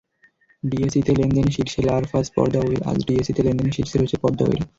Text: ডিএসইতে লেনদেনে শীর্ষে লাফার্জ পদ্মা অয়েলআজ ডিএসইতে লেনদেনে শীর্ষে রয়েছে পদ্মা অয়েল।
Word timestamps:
ডিএসইতে 0.63 1.11
লেনদেনে 1.19 1.51
শীর্ষে 1.51 1.79
লাফার্জ 1.87 2.27
পদ্মা 2.35 2.59
অয়েলআজ 2.61 2.99
ডিএসইতে 3.07 3.41
লেনদেনে 3.43 3.75
শীর্ষে 3.77 3.95
রয়েছে 3.97 4.17
পদ্মা 4.23 4.43
অয়েল। 4.45 4.61